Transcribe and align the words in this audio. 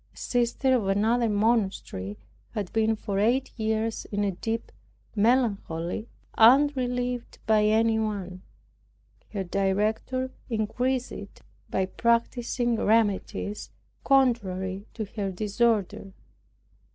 A 0.15 0.17
sister 0.17 0.73
of 0.75 0.87
another 0.87 1.29
monastery 1.29 2.17
had 2.55 2.73
been 2.73 2.95
for 2.95 3.19
eight 3.19 3.51
years 3.55 4.05
in 4.05 4.23
a 4.23 4.31
deep 4.31 4.71
melancholy 5.15 6.07
unrelieved 6.39 7.37
by 7.45 7.65
anyone. 7.65 8.41
Her 9.29 9.43
director 9.43 10.31
increased 10.49 11.11
it, 11.11 11.43
by 11.69 11.85
practicing 11.85 12.77
remedies 12.77 13.69
contrary 14.03 14.87
to 14.95 15.05
her 15.05 15.29
disorder. 15.31 16.13